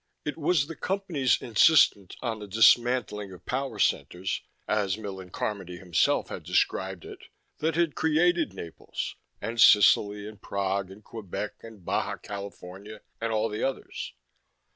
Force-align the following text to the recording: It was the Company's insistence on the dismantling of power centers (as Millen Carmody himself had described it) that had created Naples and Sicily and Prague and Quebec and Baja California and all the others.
It 0.25 0.35
was 0.35 0.65
the 0.65 0.75
Company's 0.75 1.39
insistence 1.43 2.15
on 2.23 2.39
the 2.39 2.47
dismantling 2.47 3.31
of 3.31 3.45
power 3.45 3.77
centers 3.77 4.41
(as 4.67 4.97
Millen 4.97 5.29
Carmody 5.29 5.77
himself 5.77 6.29
had 6.29 6.41
described 6.41 7.05
it) 7.05 7.25
that 7.59 7.75
had 7.75 7.93
created 7.93 8.51
Naples 8.53 9.15
and 9.39 9.61
Sicily 9.61 10.27
and 10.27 10.41
Prague 10.41 10.89
and 10.89 11.03
Quebec 11.03 11.53
and 11.61 11.85
Baja 11.85 12.17
California 12.17 13.01
and 13.21 13.31
all 13.31 13.47
the 13.47 13.61
others. 13.61 14.15